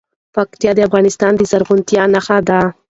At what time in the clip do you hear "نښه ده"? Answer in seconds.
2.13-2.59